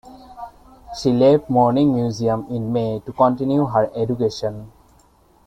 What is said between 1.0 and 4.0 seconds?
left Morning Musume in May to continue her